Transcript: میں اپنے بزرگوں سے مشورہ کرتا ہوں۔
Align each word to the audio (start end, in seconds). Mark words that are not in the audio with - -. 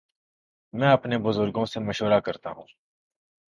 میں 0.73 0.91
اپنے 0.91 1.17
بزرگوں 1.17 1.65
سے 1.65 1.79
مشورہ 1.79 2.19
کرتا 2.19 2.51
ہوں۔ 2.51 2.65